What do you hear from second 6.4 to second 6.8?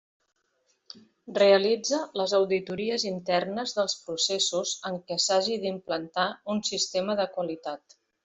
un